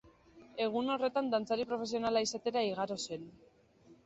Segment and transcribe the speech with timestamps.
[0.65, 3.29] Egun horretan dantzari profesionala izatera igaro zen.